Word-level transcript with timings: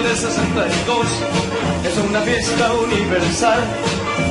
mundial 0.00 0.02
de 0.02 0.16
62 0.16 1.06
es 1.84 1.98
una 2.08 2.20
fiesta 2.20 2.72
universal 2.74 3.60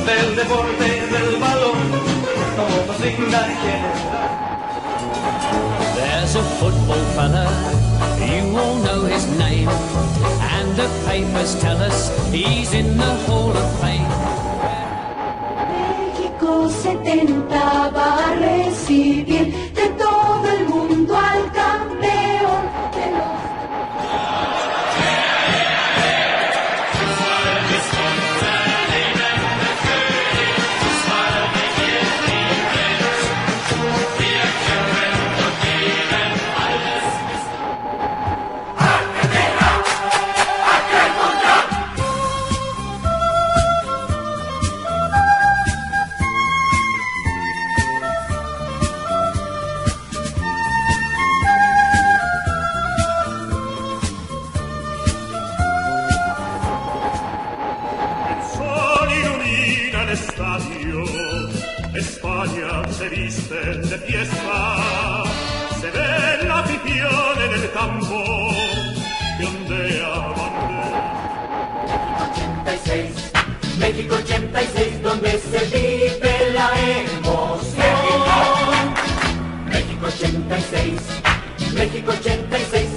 del 0.06 0.36
deporte 0.36 0.84
del 0.84 1.40
balón, 1.40 1.78
como 2.56 2.86
consigna 2.86 3.38
general. 3.62 4.40
There's 5.96 6.36
a 6.36 6.42
football 6.58 7.02
fella, 7.16 7.46
you 8.18 8.56
all 8.56 8.76
know 8.82 9.06
his 9.06 9.26
name, 9.38 9.68
and 9.68 10.76
the 10.76 10.88
papers 11.06 11.54
tell 11.60 11.80
us 11.82 12.10
he's 12.32 12.72
in 12.72 12.96
the 12.96 13.14
Hall 13.26 13.50
of 13.50 13.80
Fame. 13.80 14.08
México 15.68 16.68
70 16.68 17.90
va 17.90 18.26
a 18.26 18.34
recibir 18.36 19.09
86, 72.70 73.32
México 73.78 74.14
86, 74.14 75.02
donde 75.02 75.30
se 75.30 75.58
vive 75.76 76.52
la 76.54 76.70
emoción. 77.00 77.80
México 79.66 80.06
86, 80.06 81.00
México 81.74 82.12
86, 82.12 82.89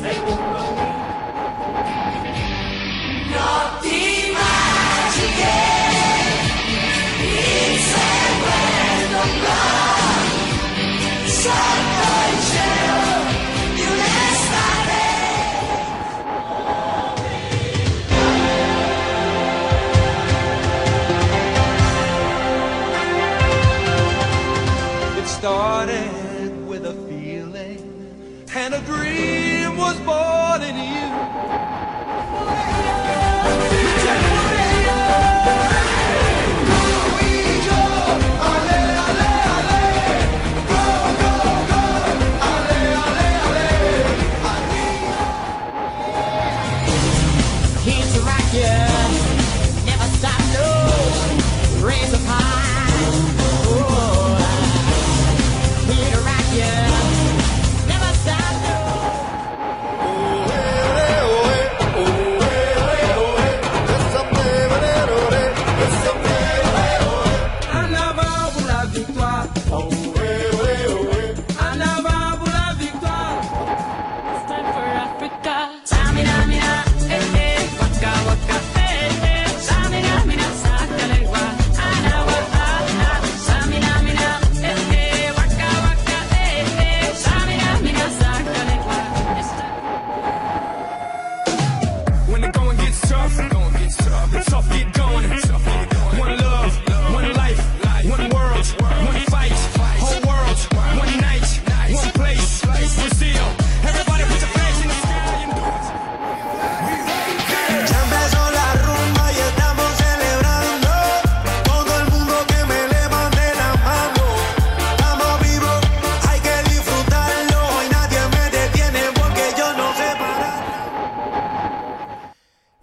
la 69.24 70.03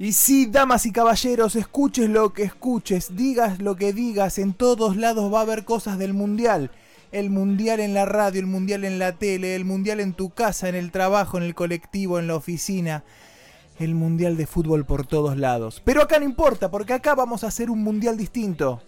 Y 0.01 0.15
sí, 0.15 0.47
damas 0.47 0.87
y 0.87 0.93
caballeros, 0.93 1.57
escuches 1.57 2.09
lo 2.09 2.33
que 2.33 2.43
escuches, 2.43 3.17
digas 3.17 3.61
lo 3.61 3.77
que 3.77 3.93
digas, 3.93 4.39
en 4.39 4.55
todos 4.55 4.97
lados 4.97 5.31
va 5.31 5.41
a 5.41 5.43
haber 5.43 5.67
cosas 5.67 5.99
del 5.99 6.15
mundial. 6.15 6.71
El 7.13 7.29
mundial 7.29 7.81
en 7.81 7.93
la 7.93 8.07
radio, 8.07 8.41
el 8.41 8.47
mundial 8.47 8.87
en 8.87 8.99
la 8.99 9.19
tele, 9.19 9.55
el 9.55 9.67
mundial 9.67 10.01
en 10.01 10.15
tu 10.15 10.31
casa, 10.31 10.71
en 10.71 10.75
el 10.75 10.91
trabajo, 10.91 11.37
en 11.37 11.43
el 11.43 11.55
colectivo, 11.55 12.19
en 12.19 12.29
la 12.29 12.37
oficina. 12.37 13.05
El 13.79 13.95
mundial 13.95 14.39
de 14.39 14.47
fútbol 14.47 14.87
por 14.87 15.07
todos 15.07 15.37
lados. 15.37 15.83
Pero 15.85 16.01
acá 16.01 16.19
no 16.19 16.25
importa, 16.25 16.71
porque 16.71 16.95
acá 16.95 17.15
vamos 17.15 17.45
a 17.45 17.49
hacer 17.49 17.69
un 17.69 17.83
mundial 17.83 18.17
distinto. 18.17 18.81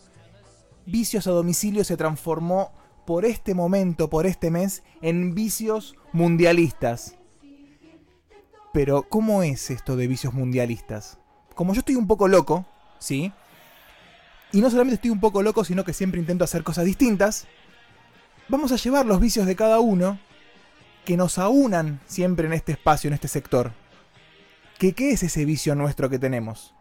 Vicios 0.86 1.26
a 1.26 1.32
domicilio 1.32 1.84
se 1.84 1.98
transformó 1.98 2.72
por 3.04 3.26
este 3.26 3.52
momento, 3.54 4.08
por 4.08 4.24
este 4.24 4.50
mes, 4.50 4.82
en 5.02 5.34
vicios 5.34 5.94
mundialistas. 6.14 7.18
Pero, 8.72 9.03
¿cómo 9.03 9.43
es 9.43 9.71
esto 9.71 9.97
de 9.97 10.06
vicios 10.06 10.33
mundialistas? 10.33 11.19
Como 11.55 11.75
yo 11.75 11.81
estoy 11.81 11.97
un 11.97 12.06
poco 12.06 12.27
loco, 12.27 12.65
¿sí? 12.99 13.33
Y 14.50 14.60
no 14.60 14.71
solamente 14.71 14.94
estoy 14.94 15.10
un 15.10 15.21
poco 15.21 15.43
loco, 15.43 15.65
sino 15.65 15.84
que 15.84 15.93
siempre 15.93 16.21
intento 16.21 16.44
hacer 16.44 16.62
cosas 16.65 16.87
distintas. 16.87 17.47
Vamos 18.49 18.72
a 18.72 18.77
llevar 18.77 19.05
los 19.05 19.21
vicios 19.21 19.47
de 19.47 19.56
cada 19.56 19.81
uno 19.81 20.19
que 21.05 21.16
nos 21.16 21.38
aunan 21.38 22.00
siempre 22.06 22.47
en 22.47 22.55
este 22.55 22.72
espacio, 22.72 23.09
en 23.09 23.15
este 23.15 23.28
sector. 23.28 23.72
¿Qué, 24.78 24.95
¿Qué 24.95 25.13
es 25.13 25.22
ese 25.22 25.45
vicio 25.45 25.75
nuestro 25.75 26.09
que 26.09 26.18
tenemos? 26.18 26.75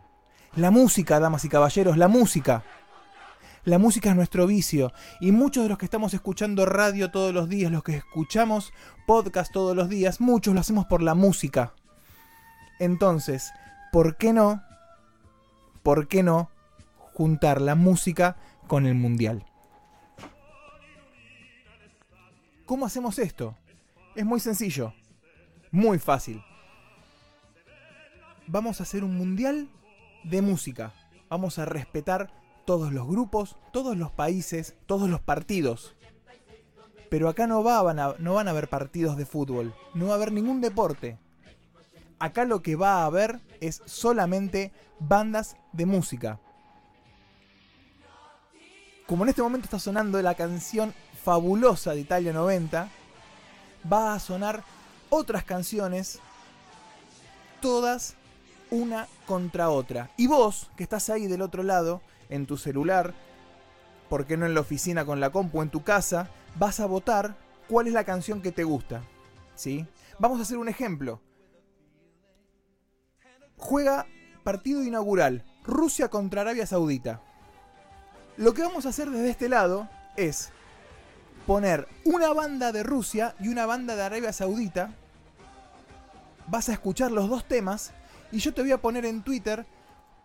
La 0.56 0.72
música, 0.72 1.20
damas 1.20 1.44
y 1.46 1.50
caballeros, 1.50 1.98
la 1.98 2.08
música. 2.08 2.64
La 3.64 3.78
música 3.78 4.10
es 4.10 4.16
nuestro 4.16 4.48
vicio 4.48 4.92
y 5.20 5.32
muchos 5.32 5.64
de 5.64 5.70
los 5.70 5.78
que 5.78 5.86
estamos 5.86 6.14
escuchando 6.14 6.66
radio 6.66 7.12
todos 7.12 7.34
los 7.34 7.48
días, 7.48 7.72
los 7.72 7.84
que 7.84 7.98
escuchamos 7.98 8.74
podcast 9.06 9.52
todos 9.52 9.76
los 9.76 9.88
días, 9.88 10.20
muchos 10.20 10.54
lo 10.54 10.62
hacemos 10.62 10.86
por 10.86 11.04
la 11.04 11.14
música. 11.14 11.74
Entonces, 12.82 13.52
¿por 13.92 14.18
qué 14.18 14.34
no? 14.34 14.64
¿Por 15.84 16.08
qué 16.08 16.24
no 16.24 16.50
juntar 17.14 17.62
la 17.62 17.76
música 17.76 18.38
con 18.68 18.88
el 18.88 18.96
mundial? 18.96 19.46
¿Cómo 22.66 22.88
hacemos 22.88 23.20
esto? 23.20 23.56
Es 24.16 24.26
muy 24.26 24.40
sencillo, 24.40 24.94
muy 25.72 26.00
fácil. 26.00 26.44
Vamos 28.48 28.80
a 28.80 28.84
hacer 28.84 29.04
un 29.04 29.16
mundial 29.16 29.70
de 30.24 30.42
música. 30.42 30.92
Vamos 31.30 31.60
a 31.60 31.66
respetar 31.66 32.34
todos 32.66 32.92
los 32.92 33.08
grupos, 33.08 33.58
todos 33.72 33.96
los 33.96 34.12
países, 34.12 34.76
todos 34.88 35.08
los 35.08 35.22
partidos. 35.22 35.96
Pero 37.12 37.30
acá 37.30 37.46
no, 37.46 37.64
va- 37.64 38.16
no 38.18 38.34
van 38.34 38.48
a 38.48 38.52
haber 38.52 38.70
partidos 38.70 39.18
de 39.18 39.26
fútbol, 39.28 39.76
no 39.94 40.08
va 40.08 40.14
a 40.14 40.16
haber 40.16 40.32
ningún 40.32 40.62
deporte. 40.62 41.20
Acá 42.22 42.46
lo 42.46 42.62
que 42.62 42.76
va 42.76 43.02
a 43.02 43.06
haber 43.06 43.40
es 43.62 43.82
solamente 43.86 44.72
bandas 45.00 45.56
de 45.72 45.88
música. 45.88 46.40
Como 49.08 49.24
en 49.24 49.30
este 49.30 49.42
momento 49.42 49.66
está 49.66 49.80
sonando 49.80 50.22
la 50.22 50.36
canción 50.36 50.94
fabulosa 51.24 51.96
de 51.96 52.02
Italia 52.02 52.32
90, 52.32 52.90
va 53.92 54.14
a 54.14 54.20
sonar 54.20 54.64
otras 55.10 55.44
canciones, 55.44 56.20
todas 57.60 58.14
una 58.70 59.08
contra 59.26 59.72
otra. 59.72 60.12
Y 60.16 60.28
vos, 60.28 60.70
que 60.78 60.84
estás 60.84 61.10
ahí 61.10 61.26
del 61.26 61.42
otro 61.42 61.64
lado, 61.64 62.04
en 62.30 62.46
tu 62.46 62.56
celular, 62.56 63.16
¿por 64.10 64.28
qué 64.28 64.38
no 64.38 64.46
en 64.46 64.54
la 64.54 64.62
oficina 64.62 65.06
con 65.06 65.20
la 65.20 65.32
compu, 65.32 65.64
en 65.64 65.72
tu 65.72 65.82
casa, 65.82 66.30
vas 66.60 66.80
a 66.80 66.86
votar 66.86 67.36
cuál 67.68 67.88
es 67.88 67.94
la 67.94 68.04
canción 68.04 68.44
que 68.44 68.52
te 68.52 68.64
gusta. 68.64 69.02
¿Sí? 69.56 69.88
Vamos 70.20 70.38
a 70.38 70.44
hacer 70.44 70.60
un 70.60 70.70
ejemplo. 70.70 71.20
Juega 73.62 74.08
partido 74.44 74.84
inaugural, 74.84 75.46
Rusia 75.64 76.10
contra 76.10 76.42
Arabia 76.42 76.66
Saudita. 76.66 77.22
Lo 78.36 78.54
que 78.54 78.64
vamos 78.64 78.86
a 78.86 78.90
hacer 78.90 79.10
desde 79.10 79.30
este 79.30 79.50
lado 79.50 79.88
es 80.18 80.50
poner 81.46 81.88
una 82.04 82.34
banda 82.34 82.72
de 82.72 82.82
Rusia 82.82 83.36
y 83.40 83.50
una 83.50 83.68
banda 83.68 83.96
de 83.96 84.02
Arabia 84.02 84.34
Saudita. 84.34 84.94
Vas 86.48 86.70
a 86.70 86.74
escuchar 86.74 87.12
los 87.12 87.30
dos 87.30 87.48
temas 87.48 87.94
y 88.32 88.40
yo 88.40 88.52
te 88.52 88.64
voy 88.64 88.72
a 88.72 88.82
poner 88.82 89.06
en 89.06 89.22
Twitter 89.22 89.66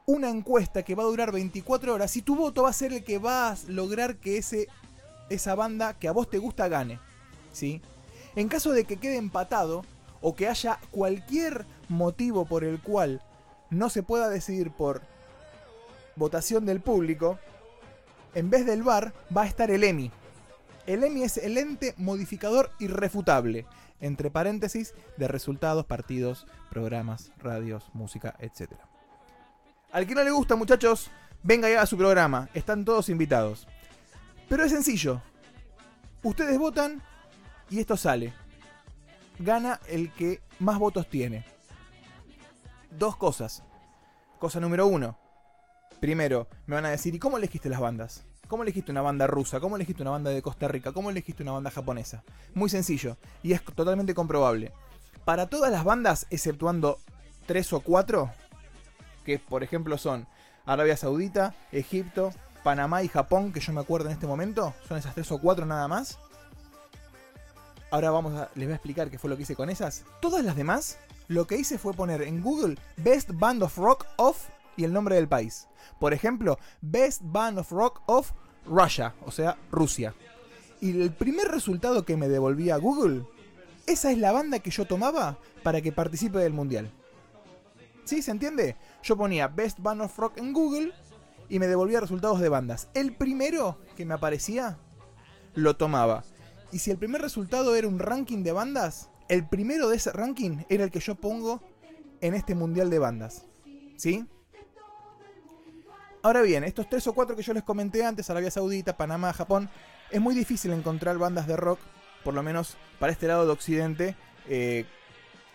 una 0.06 0.30
encuesta 0.30 0.82
que 0.82 0.94
va 0.94 1.02
a 1.02 1.06
durar 1.06 1.30
24 1.30 1.92
horas 1.92 2.16
y 2.16 2.22
tu 2.22 2.36
voto 2.36 2.62
va 2.62 2.70
a 2.70 2.72
ser 2.72 2.94
el 2.94 3.04
que 3.04 3.18
va 3.18 3.50
a 3.50 3.56
lograr 3.68 4.16
que 4.16 4.38
ese, 4.38 4.66
esa 5.28 5.54
banda 5.54 5.92
que 5.92 6.08
a 6.08 6.12
vos 6.12 6.30
te 6.30 6.38
gusta 6.38 6.68
gane. 6.68 6.98
¿sí? 7.52 7.82
En 8.34 8.48
caso 8.48 8.72
de 8.72 8.84
que 8.84 8.96
quede 8.96 9.18
empatado 9.18 9.84
o 10.22 10.34
que 10.34 10.48
haya 10.48 10.80
cualquier 10.90 11.66
motivo 11.88 12.46
por 12.46 12.64
el 12.64 12.80
cual 12.80 13.22
no 13.70 13.90
se 13.90 14.02
pueda 14.02 14.28
decidir 14.28 14.70
por 14.70 15.02
votación 16.16 16.66
del 16.66 16.80
público, 16.80 17.38
en 18.34 18.50
vez 18.50 18.66
del 18.66 18.82
VAR 18.82 19.12
va 19.34 19.42
a 19.42 19.46
estar 19.46 19.70
el 19.70 19.84
EMI. 19.84 20.10
El 20.86 21.04
EMI 21.04 21.22
es 21.24 21.36
el 21.38 21.58
ente 21.58 21.94
modificador 21.96 22.70
irrefutable, 22.78 23.66
entre 24.00 24.30
paréntesis, 24.30 24.94
de 25.16 25.28
resultados, 25.28 25.86
partidos, 25.86 26.46
programas, 26.70 27.32
radios, 27.38 27.90
música, 27.94 28.36
etc. 28.40 28.72
Al 29.90 30.06
que 30.06 30.14
no 30.14 30.22
le 30.22 30.30
gusta, 30.30 30.56
muchachos, 30.56 31.10
venga 31.42 31.70
y 31.70 31.74
haga 31.74 31.86
su 31.86 31.96
programa. 31.96 32.48
Están 32.54 32.84
todos 32.84 33.08
invitados. 33.08 33.66
Pero 34.48 34.64
es 34.64 34.70
sencillo. 34.70 35.22
Ustedes 36.22 36.58
votan 36.58 37.02
y 37.70 37.80
esto 37.80 37.96
sale. 37.96 38.32
Gana 39.38 39.80
el 39.88 40.12
que 40.12 40.40
más 40.58 40.78
votos 40.78 41.08
tiene. 41.08 41.44
Dos 42.90 43.16
cosas. 43.16 43.62
Cosa 44.38 44.60
número 44.60 44.86
uno. 44.86 45.18
Primero, 46.00 46.48
me 46.66 46.74
van 46.74 46.84
a 46.86 46.90
decir, 46.90 47.14
¿y 47.14 47.18
cómo 47.18 47.38
elegiste 47.38 47.68
las 47.68 47.80
bandas? 47.80 48.24
¿Cómo 48.48 48.62
elegiste 48.62 48.92
una 48.92 49.02
banda 49.02 49.26
rusa? 49.26 49.60
¿Cómo 49.60 49.76
elegiste 49.76 50.02
una 50.02 50.12
banda 50.12 50.30
de 50.30 50.42
Costa 50.42 50.68
Rica? 50.68 50.92
¿Cómo 50.92 51.10
elegiste 51.10 51.42
una 51.42 51.52
banda 51.52 51.70
japonesa? 51.70 52.22
Muy 52.54 52.68
sencillo, 52.68 53.16
y 53.42 53.52
es 53.52 53.64
totalmente 53.64 54.14
comprobable. 54.14 54.72
Para 55.24 55.48
todas 55.48 55.72
las 55.72 55.84
bandas, 55.84 56.26
exceptuando 56.30 56.98
tres 57.46 57.72
o 57.72 57.80
cuatro, 57.80 58.30
que 59.24 59.38
por 59.40 59.64
ejemplo 59.64 59.98
son 59.98 60.28
Arabia 60.64 60.96
Saudita, 60.96 61.54
Egipto, 61.72 62.30
Panamá 62.62 63.02
y 63.02 63.08
Japón, 63.08 63.52
que 63.52 63.60
yo 63.60 63.72
me 63.72 63.80
acuerdo 63.80 64.06
en 64.06 64.12
este 64.12 64.26
momento, 64.26 64.74
son 64.86 64.98
esas 64.98 65.14
tres 65.14 65.30
o 65.32 65.40
cuatro 65.40 65.66
nada 65.66 65.88
más. 65.88 66.18
Ahora 67.90 68.10
vamos 68.10 68.34
a, 68.34 68.50
les 68.54 68.66
voy 68.66 68.72
a 68.72 68.76
explicar 68.76 69.10
qué 69.10 69.18
fue 69.18 69.30
lo 69.30 69.36
que 69.36 69.42
hice 69.42 69.56
con 69.56 69.70
esas. 69.70 70.04
Todas 70.20 70.44
las 70.44 70.56
demás, 70.56 70.98
lo 71.28 71.46
que 71.46 71.56
hice 71.56 71.78
fue 71.78 71.94
poner 71.94 72.22
en 72.22 72.42
Google 72.42 72.78
Best 72.96 73.30
Band 73.34 73.62
of 73.62 73.76
Rock 73.76 74.06
of 74.16 74.48
y 74.76 74.84
el 74.84 74.92
nombre 74.92 75.16
del 75.16 75.28
país. 75.28 75.68
Por 75.98 76.12
ejemplo, 76.12 76.58
Best 76.80 77.22
Band 77.24 77.58
of 77.58 77.72
Rock 77.72 78.02
of 78.06 78.32
Russia, 78.66 79.14
o 79.24 79.30
sea, 79.30 79.56
Rusia. 79.70 80.14
Y 80.80 81.00
el 81.00 81.12
primer 81.12 81.48
resultado 81.48 82.04
que 82.04 82.16
me 82.16 82.28
devolvía 82.28 82.76
Google, 82.76 83.24
esa 83.86 84.10
es 84.10 84.18
la 84.18 84.32
banda 84.32 84.58
que 84.58 84.70
yo 84.70 84.84
tomaba 84.84 85.38
para 85.62 85.80
que 85.80 85.92
participe 85.92 86.38
del 86.38 86.52
mundial. 86.52 86.90
¿Sí? 88.04 88.22
¿Se 88.22 88.30
entiende? 88.30 88.76
Yo 89.02 89.16
ponía 89.16 89.48
Best 89.48 89.80
Band 89.80 90.02
of 90.02 90.16
Rock 90.18 90.38
en 90.38 90.52
Google 90.52 90.92
y 91.48 91.58
me 91.58 91.66
devolvía 91.66 92.00
resultados 92.00 92.40
de 92.40 92.48
bandas. 92.48 92.88
El 92.94 93.14
primero 93.14 93.78
que 93.96 94.04
me 94.04 94.14
aparecía, 94.14 94.78
lo 95.54 95.76
tomaba. 95.76 96.24
Y 96.72 96.78
si 96.80 96.90
el 96.90 96.98
primer 96.98 97.22
resultado 97.22 97.74
era 97.74 97.88
un 97.88 97.98
ranking 97.98 98.42
de 98.42 98.52
bandas, 98.52 99.08
el 99.28 99.46
primero 99.46 99.88
de 99.88 99.96
ese 99.96 100.12
ranking 100.12 100.58
era 100.68 100.84
el 100.84 100.90
que 100.90 101.00
yo 101.00 101.14
pongo 101.14 101.62
en 102.20 102.34
este 102.34 102.54
mundial 102.54 102.90
de 102.90 102.98
bandas. 102.98 103.46
¿Sí? 103.96 104.26
Ahora 106.22 106.42
bien, 106.42 106.64
estos 106.64 106.88
tres 106.88 107.06
o 107.06 107.12
cuatro 107.12 107.36
que 107.36 107.42
yo 107.42 107.54
les 107.54 107.62
comenté 107.62 108.04
antes, 108.04 108.28
Arabia 108.30 108.50
Saudita, 108.50 108.96
Panamá, 108.96 109.32
Japón, 109.32 109.70
es 110.10 110.20
muy 110.20 110.34
difícil 110.34 110.72
encontrar 110.72 111.18
bandas 111.18 111.46
de 111.46 111.56
rock, 111.56 111.78
por 112.24 112.34
lo 112.34 112.42
menos 112.42 112.76
para 112.98 113.12
este 113.12 113.28
lado 113.28 113.46
de 113.46 113.52
Occidente, 113.52 114.16
eh, 114.48 114.86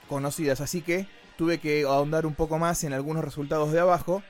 conocidas. 0.07 0.61
Así 0.61 0.81
que 0.81 1.07
tuve 1.37 1.59
que 1.59 1.83
ahondar 1.83 2.25
un 2.25 2.35
poco 2.35 2.57
más 2.57 2.83
en 2.83 2.93
algunos 2.93 3.23
resultados 3.23 3.71
de 3.71 3.79
abajo 3.79 4.23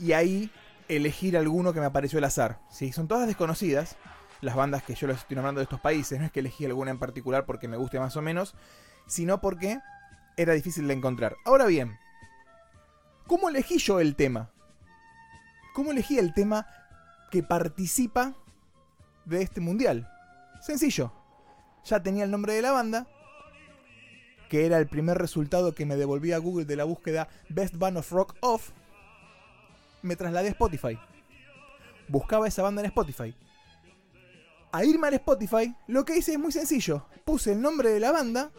y 0.00 0.12
ahí 0.12 0.50
elegir 0.88 1.36
alguno 1.36 1.72
que 1.72 1.80
me 1.80 1.86
apareció 1.86 2.18
al 2.18 2.24
azar. 2.24 2.58
¿sí? 2.70 2.92
Son 2.92 3.08
todas 3.08 3.26
desconocidas, 3.26 3.96
las 4.44 4.54
bandas 4.54 4.82
que 4.82 4.94
yo 4.94 5.06
les 5.06 5.18
estoy 5.18 5.34
nombrando 5.34 5.60
de 5.60 5.64
estos 5.64 5.80
países. 5.80 6.18
No 6.18 6.26
es 6.26 6.32
que 6.32 6.40
elegí 6.40 6.64
alguna 6.64 6.90
en 6.90 6.98
particular 6.98 7.46
porque 7.46 7.68
me 7.68 7.76
guste 7.76 7.98
más 7.98 8.16
o 8.16 8.22
menos, 8.22 8.54
sino 9.06 9.40
porque 9.40 9.80
era 10.36 10.52
difícil 10.52 10.86
de 10.86 10.94
encontrar. 10.94 11.36
Ahora 11.44 11.66
bien, 11.66 11.98
¿cómo 13.26 13.48
elegí 13.48 13.78
yo 13.78 14.00
el 14.00 14.14
tema? 14.16 14.50
¿Cómo 15.72 15.90
elegí 15.90 16.18
el 16.18 16.34
tema 16.34 16.66
que 17.30 17.42
participa 17.42 18.34
de 19.24 19.42
este 19.42 19.60
mundial? 19.60 20.08
Sencillo. 20.60 21.12
Ya 21.84 22.02
tenía 22.02 22.24
el 22.24 22.30
nombre 22.30 22.54
de 22.54 22.62
la 22.62 22.72
banda, 22.72 23.06
que 24.48 24.66
era 24.66 24.78
el 24.78 24.86
primer 24.86 25.18
resultado 25.18 25.74
que 25.74 25.84
me 25.84 25.96
devolvía 25.96 26.38
Google 26.38 26.64
de 26.64 26.76
la 26.76 26.84
búsqueda 26.84 27.28
Best 27.48 27.76
Band 27.76 27.98
of 27.98 28.10
Rock 28.12 28.36
Off. 28.40 28.70
Me 30.02 30.16
trasladé 30.16 30.48
a 30.48 30.52
Spotify. 30.52 30.98
Buscaba 32.08 32.46
esa 32.46 32.62
banda 32.62 32.82
en 32.82 32.86
Spotify. 32.86 33.34
A 34.74 34.84
irme 34.84 35.06
al 35.06 35.14
Spotify, 35.14 35.72
lo 35.86 36.04
que 36.04 36.16
hice 36.16 36.32
es 36.32 36.38
muy 36.40 36.50
sencillo. 36.50 37.06
Puse 37.24 37.52
el 37.52 37.60
nombre 37.60 37.90
de 37.90 38.00
la 38.00 38.10
banda 38.10 38.50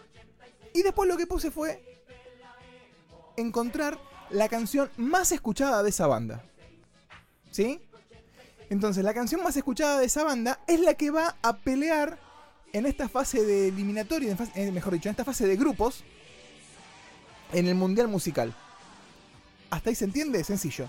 y 0.73 0.81
después 0.81 1.09
lo 1.09 1.17
que 1.17 1.27
puse 1.27 1.51
fue 1.51 1.83
encontrar 3.35 3.99
la 4.29 4.47
canción 4.47 4.89
más 4.95 5.33
escuchada 5.33 5.83
de 5.83 5.89
esa 5.89 6.07
banda. 6.07 6.41
¿Sí? 7.51 7.81
Entonces, 8.69 9.03
la 9.03 9.13
canción 9.13 9.43
más 9.43 9.57
escuchada 9.57 9.99
de 9.99 10.05
esa 10.05 10.23
banda 10.23 10.61
es 10.67 10.79
la 10.79 10.93
que 10.93 11.11
va 11.11 11.35
a 11.41 11.57
pelear 11.57 12.17
en 12.71 12.85
esta 12.85 13.09
fase 13.09 13.43
de 13.43 13.67
eliminatoria, 13.67 14.31
en 14.31 14.67
eh, 14.69 14.71
mejor 14.71 14.93
dicho, 14.93 15.09
en 15.09 15.11
esta 15.11 15.25
fase 15.25 15.45
de 15.45 15.57
grupos, 15.57 16.05
en 17.51 17.67
el 17.67 17.75
Mundial 17.75 18.07
Musical. 18.07 18.55
¿Hasta 19.69 19.89
ahí 19.89 19.95
se 19.95 20.05
entiende? 20.05 20.41
Sencillo. 20.45 20.87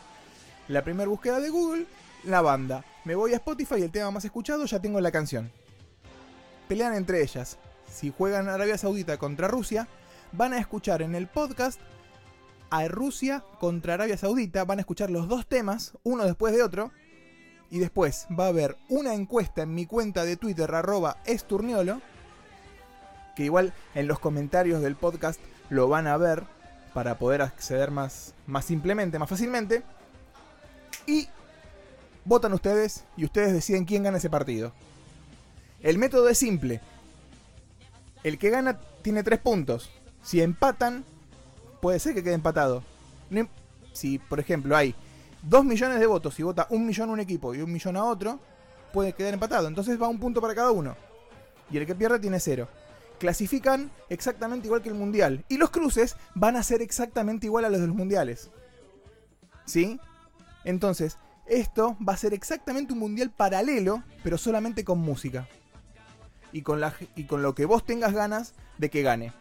La 0.69 0.85
primera 0.85 1.09
búsqueda 1.09 1.41
de 1.41 1.51
Google, 1.51 1.87
la 2.23 2.43
banda. 2.43 2.85
Me 3.07 3.15
voy 3.15 3.35
a 3.35 3.37
Spotify, 3.37 3.83
el 3.83 3.93
tema 3.93 4.11
más 4.11 4.25
escuchado, 4.25 4.65
ya 4.65 4.81
tengo 4.81 5.01
la 5.01 5.13
canción. 5.13 5.53
Pelean 6.67 6.93
entre 6.93 7.23
ellas. 7.23 7.57
Si 7.89 8.11
juegan 8.11 8.49
Arabia 8.49 8.77
Saudita 8.77 9.17
contra 9.17 9.47
Rusia, 9.47 9.87
van 10.33 10.53
a 10.53 10.59
escuchar 10.59 11.03
en 11.03 11.15
el 11.15 11.29
podcast 11.29 11.81
a 12.69 12.89
Rusia 12.89 13.45
contra 13.61 13.95
Arabia 13.95 14.17
Saudita. 14.17 14.65
Van 14.65 14.79
a 14.79 14.81
escuchar 14.81 15.13
los 15.13 15.29
dos 15.29 15.47
temas, 15.47 15.93
uno 16.03 16.25
después 16.25 16.53
de 16.53 16.65
otro. 16.65 16.91
Y 17.71 17.79
después 17.79 18.27
va 18.37 18.47
a 18.47 18.49
haber 18.49 18.77
una 18.89 19.15
encuesta 19.15 19.63
en 19.63 19.73
mi 19.73 19.87
cuenta 19.87 20.25
de 20.25 20.37
Twitter, 20.37 20.75
arroba 20.75 21.19
esturniolo. 21.27 22.03
Que 23.37 23.45
igual 23.45 23.73
en 23.95 24.09
los 24.09 24.19
comentarios 24.19 24.83
del 24.83 24.97
podcast 24.97 25.41
lo 25.71 25.87
van 25.87 26.09
a 26.09 26.17
ver 26.17 26.43
para 26.93 27.19
poder 27.19 27.43
acceder 27.43 27.93
más, 27.93 28.35
más 28.49 28.65
simplemente, 28.65 29.21
más 29.21 29.31
fácilmente. 29.31 29.85
Y 31.07 31.29
votan 32.27 32.53
ustedes 32.53 33.05
y 33.17 33.25
ustedes 33.25 33.53
deciden 33.53 33.87
quién 33.87 34.03
gana 34.03 34.19
ese 34.19 34.29
partido. 34.29 34.73
El 35.81 35.97
método 35.99 36.29
es 36.29 36.37
simple. 36.37 36.81
El 38.23 38.39
que 38.39 38.51
gana 38.51 38.79
tiene 39.03 39.23
tres 39.23 39.39
puntos. 39.39 39.91
Si 40.23 40.43
empatan, 40.43 41.05
puede 41.81 42.01
ser 42.01 42.15
que 42.15 42.25
quede 42.25 42.35
empatado. 42.35 42.83
Si, 43.93 44.19
por 44.19 44.41
ejemplo, 44.41 44.77
hay 44.77 44.95
2 45.43 45.65
millones 45.65 46.01
de 46.01 46.07
votos 46.07 46.39
y 46.39 46.43
vota 46.43 46.67
un 46.71 46.87
millón 46.87 47.11
a 47.11 47.13
un 47.13 47.21
equipo 47.21 47.55
y 47.55 47.63
un 47.63 47.73
millón 47.73 47.97
a 47.97 48.05
otro, 48.05 48.41
puede 48.93 49.13
quedar 49.13 49.33
empatado. 49.33 49.69
Entonces 49.69 50.01
va 50.01 50.09
un 50.09 50.19
punto 50.19 50.41
para 50.41 50.55
cada 50.55 50.73
uno. 50.73 50.97
Y 51.71 51.79
el 51.79 51.87
que 51.87 51.95
pierde 51.95 52.19
tiene 52.19 52.41
cero. 52.41 52.69
Clasifican 53.19 53.91
exactamente 54.09 54.67
igual 54.67 54.83
que 54.83 54.89
el 54.89 54.95
mundial. 54.95 55.45
Y 55.49 55.57
los 55.57 55.71
cruces 55.71 56.17
van 56.35 56.57
a 56.57 56.63
ser 56.63 56.83
exactamente 56.83 57.47
igual 57.47 57.65
a 57.65 57.71
los 57.71 57.81
de 57.81 57.87
los 57.87 57.97
mundiales. 57.97 58.51
¿Sí? 59.65 60.01
Entonces, 60.65 61.19
esto 61.49 61.97
va 62.07 62.15
a 62.15 62.17
ser 62.17 62.35
exactamente 62.35 62.93
un 62.93 62.99
mundial 62.99 63.31
paralelo, 63.31 64.03
pero 64.23 64.39
solamente 64.39 64.85
con 64.85 64.99
música. 64.99 65.49
Y 66.53 66.63
con, 66.63 66.81
la, 66.81 66.95
y 67.17 67.25
con 67.25 67.43
lo 67.43 67.55
que 67.55 67.67
vos 67.67 67.85
tengas 67.85 68.13
ganas 68.13 68.55
de 68.79 68.89
que 68.91 69.03
gane. 69.03 69.33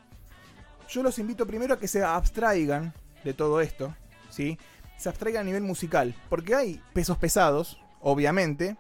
yo 0.90 1.02
los 1.04 1.18
invito 1.20 1.46
primero 1.48 1.74
a 1.76 1.80
que 1.80 1.88
se 1.88 2.04
abstraigan 2.04 2.94
de 3.24 3.34
todo 3.34 3.62
esto, 3.62 3.96
¿sí? 4.30 4.58
Se 4.98 5.10
abstraigan 5.10 5.42
a 5.42 5.46
nivel 5.46 5.64
musical, 5.64 6.14
porque 6.30 6.56
hay 6.56 6.82
pesos 6.94 7.18
pesados, 7.18 7.80
obviamente, 8.02 8.78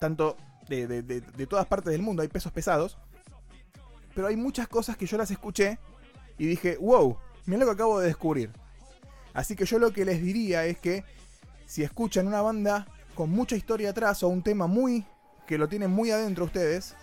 tanto 0.00 0.36
de, 0.68 0.86
de- 0.86 1.02
de- 1.02 1.20
de 1.20 1.46
todas 1.46 1.66
partes 1.66 1.92
del 1.92 2.02
mundo 2.02 2.22
hay 2.22 2.28
pesos 2.28 2.50
pesados, 2.52 2.96
pero 4.14 4.26
hay 4.28 4.36
muchas 4.36 4.68
cosas 4.68 4.96
que 4.96 5.06
yo 5.06 5.16
las 5.18 5.30
escuché 5.30 5.78
y 6.38 6.46
dije, 6.46 6.76
wow, 6.78 7.16
mira 7.46 7.60
lo 7.60 7.66
que 7.66 7.72
acabo 7.72 8.00
de 8.00 8.06
descubrir. 8.08 8.50
Así 9.34 9.56
que 9.56 9.64
yo 9.64 9.78
lo 9.78 9.92
que 9.92 10.04
les 10.04 10.22
diría 10.22 10.64
es 10.66 10.78
que 10.78 11.04
si 11.72 11.82
escuchan 11.82 12.26
una 12.26 12.42
banda 12.42 12.86
con 13.14 13.30
mucha 13.30 13.56
historia 13.56 13.88
atrás 13.88 14.22
o 14.22 14.28
un 14.28 14.42
tema 14.42 14.66
muy 14.66 15.06
que 15.46 15.56
lo 15.56 15.70
tienen 15.70 15.90
muy 15.90 16.10
adentro 16.10 16.44
ustedes, 16.44 16.94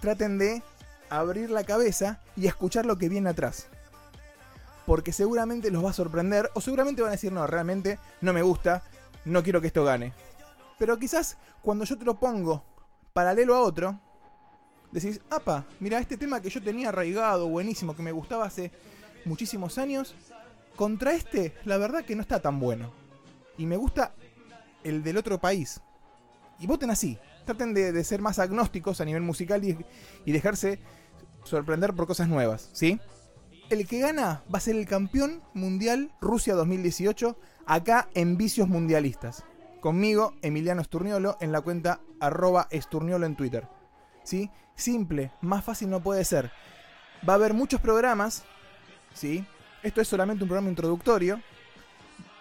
traten 0.00 0.38
de 0.38 0.62
abrir 1.10 1.50
la 1.50 1.64
cabeza 1.64 2.20
y 2.36 2.46
escuchar 2.46 2.86
lo 2.86 2.98
que 2.98 3.08
viene 3.08 3.30
atrás. 3.30 3.66
Porque 4.86 5.12
seguramente 5.12 5.72
los 5.72 5.84
va 5.84 5.90
a 5.90 5.92
sorprender 5.92 6.52
o 6.54 6.60
seguramente 6.60 7.02
van 7.02 7.08
a 7.08 7.18
decir, 7.18 7.32
no, 7.32 7.44
realmente 7.48 7.98
no 8.20 8.32
me 8.32 8.42
gusta, 8.42 8.84
no 9.24 9.42
quiero 9.42 9.60
que 9.60 9.66
esto 9.66 9.84
gane. 9.84 10.12
Pero 10.78 10.96
quizás 10.96 11.36
cuando 11.60 11.84
yo 11.84 11.98
te 11.98 12.04
lo 12.04 12.14
pongo 12.14 12.62
paralelo 13.12 13.56
a 13.56 13.62
otro, 13.62 13.98
decís, 14.92 15.20
apa, 15.30 15.64
mira, 15.80 15.98
este 15.98 16.16
tema 16.16 16.40
que 16.40 16.48
yo 16.48 16.62
tenía 16.62 16.90
arraigado, 16.90 17.48
buenísimo, 17.48 17.96
que 17.96 18.04
me 18.04 18.12
gustaba 18.12 18.44
hace 18.44 18.70
muchísimos 19.24 19.78
años, 19.78 20.14
contra 20.76 21.12
este, 21.12 21.56
la 21.64 21.76
verdad 21.76 22.04
que 22.04 22.14
no 22.14 22.22
está 22.22 22.40
tan 22.40 22.60
bueno. 22.60 23.03
Y 23.56 23.66
me 23.66 23.76
gusta 23.76 24.14
el 24.82 25.02
del 25.02 25.16
otro 25.16 25.38
país. 25.38 25.80
Y 26.58 26.66
voten 26.66 26.90
así. 26.90 27.18
Traten 27.44 27.74
de, 27.74 28.02
ser 28.04 28.22
más 28.22 28.38
agnósticos 28.38 29.00
a 29.00 29.04
nivel 29.04 29.22
musical 29.22 29.64
y, 29.64 29.76
y 30.24 30.32
dejarse 30.32 30.78
sorprender 31.44 31.94
por 31.94 32.06
cosas 32.06 32.28
nuevas, 32.28 32.70
¿sí? 32.72 33.00
El 33.70 33.86
que 33.86 34.00
gana 34.00 34.42
va 34.52 34.58
a 34.58 34.60
ser 34.60 34.76
el 34.76 34.86
campeón 34.86 35.42
mundial 35.52 36.10
Rusia 36.20 36.54
2018 36.54 37.38
acá 37.66 38.08
en 38.14 38.36
Vicios 38.36 38.68
Mundialistas. 38.68 39.44
Conmigo, 39.80 40.34
Emiliano 40.40 40.80
Esturniolo, 40.80 41.36
en 41.40 41.52
la 41.52 41.60
cuenta 41.60 42.00
arroba 42.20 42.68
Esturniolo 42.70 43.26
en 43.26 43.36
Twitter. 43.36 43.68
¿Sí? 44.22 44.50
Simple, 44.74 45.32
más 45.42 45.64
fácil 45.64 45.90
no 45.90 46.02
puede 46.02 46.24
ser. 46.24 46.50
Va 47.28 47.34
a 47.34 47.36
haber 47.36 47.52
muchos 47.52 47.80
programas, 47.80 48.44
¿sí? 49.12 49.44
Esto 49.82 50.00
es 50.00 50.08
solamente 50.08 50.42
un 50.42 50.48
programa 50.48 50.70
introductorio. 50.70 51.40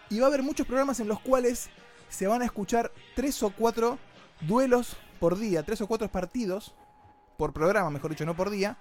Y 0.10 0.19
va 0.19 0.25
a 0.25 0.29
haber 0.29 0.43
muchos 0.43 0.67
programas 0.67 1.00
en 1.00 1.07
los 1.07 1.19
cuales 1.19 1.69
se 2.10 2.27
van 2.27 2.41
a 2.41 2.45
escuchar 2.45 2.91
tres 3.15 3.41
o 3.41 3.50
cuatro 3.50 3.98
duelos 4.41 4.98
por 5.19 5.38
día, 5.38 5.63
tres 5.63 5.81
o 5.81 5.88
cuatro 5.88 6.10
partidos 6.12 6.75
por 7.38 7.53
programa, 7.53 7.89
mejor 7.89 8.12
dicho, 8.12 8.25
no 8.25 8.36
por 8.36 8.50
día. 8.50 8.77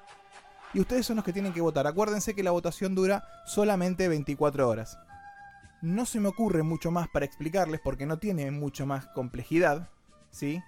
Y 0.74 0.80
ustedes 0.80 1.06
son 1.06 1.16
los 1.16 1.24
que 1.24 1.32
tienen 1.32 1.52
que 1.52 1.60
votar. 1.60 1.86
Acuérdense 1.86 2.34
que 2.34 2.42
la 2.42 2.50
votación 2.50 2.94
dura 2.94 3.24
solamente 3.46 4.08
24 4.08 4.68
horas. 4.68 4.98
No 5.82 6.06
se 6.06 6.20
me 6.20 6.28
ocurre 6.28 6.62
mucho 6.62 6.90
más 6.90 7.08
para 7.08 7.26
explicarles 7.26 7.80
porque 7.82 8.06
no 8.06 8.18
tiene 8.18 8.50
mucho 8.50 8.86
más 8.86 9.06
complejidad, 9.08 9.88
¿sí? 10.30 10.62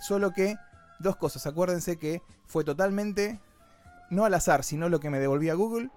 Solo 0.00 0.32
que 0.32 0.56
dos 0.98 1.16
cosas. 1.16 1.46
Acuérdense 1.46 1.98
que 1.98 2.22
fue 2.46 2.64
totalmente 2.64 3.40
no 4.10 4.24
al 4.24 4.34
azar, 4.34 4.64
sino 4.64 4.88
lo 4.88 5.00
que 5.00 5.10
me 5.10 5.18
devolvía 5.18 5.54
Google, 5.54 5.90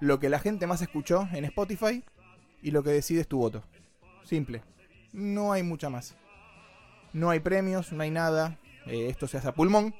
lo 0.00 0.18
que 0.20 0.28
la 0.28 0.38
gente 0.38 0.66
más 0.66 0.82
escuchó 0.82 1.28
en 1.32 1.44
Spotify 1.46 2.04
y 2.64 2.72
lo 2.72 2.82
que 2.82 2.90
decide 2.90 3.20
es 3.20 3.28
tu 3.28 3.38
voto. 3.38 3.62
Simple. 4.24 4.62
No 5.12 5.52
hay 5.52 5.62
mucha 5.62 5.88
más. 5.90 6.16
No 7.12 7.30
hay 7.30 7.38
premios, 7.40 7.92
no 7.92 8.02
hay 8.02 8.10
nada. 8.10 8.58
eh, 8.86 9.06
esto 9.08 9.26
se 9.28 9.38
hace 9.38 9.48
a 9.48 9.52
pulmón. 9.54 9.94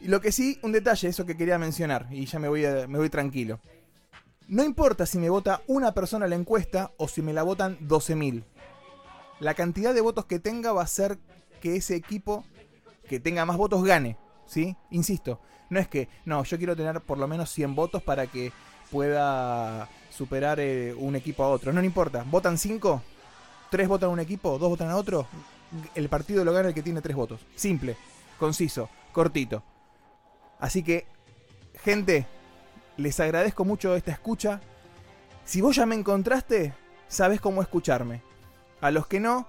Y 0.00 0.08
lo 0.08 0.20
que 0.20 0.32
sí, 0.32 0.58
un 0.62 0.72
detalle, 0.72 1.08
eso 1.08 1.26
que 1.26 1.36
quería 1.36 1.58
mencionar, 1.58 2.06
y 2.10 2.24
ya 2.26 2.38
me 2.38 2.48
voy, 2.48 2.64
a- 2.64 2.86
me 2.86 2.98
voy 2.98 3.10
tranquilo. 3.10 3.60
No 4.48 4.62
importa 4.64 5.04
si 5.06 5.18
me 5.18 5.28
vota 5.30 5.60
una 5.66 5.92
persona 5.92 6.26
la 6.26 6.34
encuesta 6.34 6.92
o 6.96 7.08
si 7.08 7.20
me 7.22 7.32
la 7.32 7.42
votan 7.42 7.76
12.000. 7.80 8.44
La 9.40 9.54
cantidad 9.54 9.92
de 9.94 10.00
votos 10.00 10.26
que 10.26 10.38
tenga 10.38 10.72
va 10.72 10.82
a 10.82 10.86
ser 10.86 11.18
que 11.60 11.76
ese 11.76 11.94
equipo 11.96 12.44
que 13.08 13.20
tenga 13.20 13.44
más 13.44 13.56
votos 13.56 13.82
gane. 13.84 14.16
¿Sí? 14.46 14.76
Insisto, 14.90 15.40
no 15.70 15.78
es 15.80 15.88
que, 15.88 16.08
no, 16.26 16.44
yo 16.44 16.56
quiero 16.58 16.76
tener 16.76 17.00
por 17.00 17.18
lo 17.18 17.26
menos 17.28 17.50
100 17.50 17.74
votos 17.74 18.02
para 18.02 18.26
que 18.26 18.52
pueda 18.90 19.88
superar 20.14 20.60
eh, 20.60 20.94
un 20.94 21.16
equipo 21.16 21.44
a 21.44 21.48
otro. 21.48 21.72
No, 21.72 21.82
importa. 21.82 22.24
¿Votan 22.30 22.56
5? 22.56 23.02
¿3 23.70 23.88
votan 23.88 24.10
a 24.10 24.12
un 24.12 24.20
equipo? 24.20 24.58
¿2 24.58 24.68
votan 24.68 24.90
a 24.90 24.96
otro? 24.96 25.26
El 25.94 26.08
partido 26.08 26.44
lo 26.44 26.52
gana 26.52 26.68
el 26.68 26.74
que 26.74 26.82
tiene 26.82 27.00
3 27.00 27.16
votos. 27.16 27.40
Simple, 27.56 27.96
conciso, 28.38 28.88
cortito. 29.12 29.62
Así 30.60 30.82
que, 30.82 31.06
gente, 31.82 32.26
les 32.96 33.18
agradezco 33.18 33.64
mucho 33.64 33.96
esta 33.96 34.12
escucha. 34.12 34.60
Si 35.44 35.60
vos 35.60 35.76
ya 35.76 35.86
me 35.86 35.96
encontraste, 35.96 36.74
sabés 37.08 37.40
cómo 37.40 37.60
escucharme. 37.60 38.22
A 38.80 38.90
los 38.90 39.06
que 39.06 39.18
no, 39.18 39.48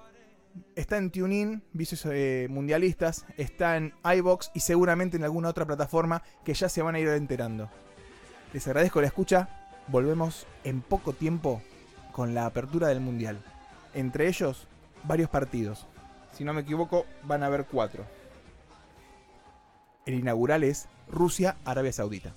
está 0.76 0.98
en 0.98 1.12
TuneIn, 1.12 1.64
Vicios 1.74 2.06
eh, 2.06 2.48
Mundialistas, 2.50 3.26
está 3.38 3.78
en 3.78 3.94
iBox 4.04 4.52
y 4.54 4.62
seguramente 4.62 5.18
en 5.18 5.24
alguna 5.24 5.50
otra 5.50 5.66
plataforma 5.66 6.24
que 6.44 6.54
ya 6.54 6.70
se 6.70 6.82
van 6.82 6.96
a 6.96 7.00
ir 7.00 7.08
enterando. 7.10 7.70
Les 8.54 8.66
agradezco 8.68 9.02
la 9.02 9.08
escucha. 9.08 9.65
Volvemos 9.88 10.48
en 10.64 10.82
poco 10.82 11.14
tiempo 11.14 11.62
con 12.12 12.34
la 12.34 12.46
apertura 12.46 12.88
del 12.88 13.02
Mundial. 13.02 13.40
Entre 13.94 14.28
ellos, 14.28 14.68
varios 15.04 15.30
partidos. 15.30 15.86
Si 16.32 16.44
no 16.44 16.54
me 16.54 16.62
equivoco, 16.62 17.06
van 17.24 17.44
a 17.44 17.48
haber 17.48 17.66
cuatro. 17.66 18.06
El 20.06 20.16
inaugural 20.16 20.64
es 20.64 20.88
Rusia-Arabia 21.08 21.94
Saudita. 21.94 22.34